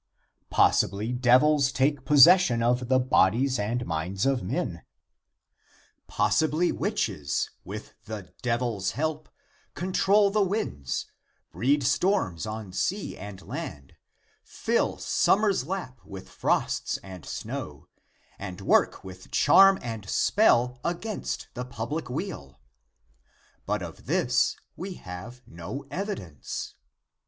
Possibly 0.49 1.11
devils 1.11 1.71
take 1.71 2.05
possession 2.05 2.63
of 2.63 2.87
the 2.87 2.97
bodies 2.97 3.59
and 3.59 3.85
minds 3.85 4.25
of 4.25 4.41
men. 4.41 4.81
Possibly 6.07 6.71
witches, 6.71 7.51
with 7.63 7.93
the 8.05 8.33
Devil's 8.41 8.93
help, 8.97 9.29
control 9.75 10.31
the 10.31 10.41
winds, 10.41 11.05
breed 11.51 11.83
storms 11.83 12.47
on 12.47 12.73
sea 12.73 13.15
and 13.15 13.43
land, 13.43 13.93
fill 14.43 14.97
summer's 14.97 15.67
lap 15.67 16.01
with 16.03 16.27
frosts 16.29 16.97
and 17.03 17.23
snow, 17.23 17.87
and 18.39 18.59
work 18.59 19.03
with 19.03 19.29
charm 19.29 19.77
and 19.83 20.09
spell 20.09 20.79
against 20.83 21.47
the 21.53 21.63
public 21.63 22.09
weal, 22.09 22.59
but 23.67 23.83
of 23.83 24.07
this 24.07 24.55
we 24.75 24.95
have 24.95 25.43
no 25.45 25.85
evidence. 25.91 26.73